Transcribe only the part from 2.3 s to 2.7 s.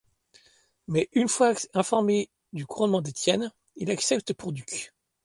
du